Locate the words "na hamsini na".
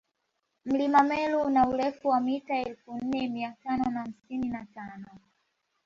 3.91-4.65